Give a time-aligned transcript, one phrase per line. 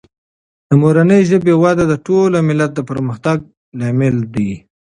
[0.67, 3.37] د مورنۍ ژبې وده د ټول ملت د پرمختګ
[3.79, 4.51] لامل دی.